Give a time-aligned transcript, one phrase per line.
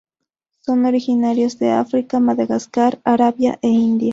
[0.57, 4.09] Son originarias de África, Madagascar, Arabia e India.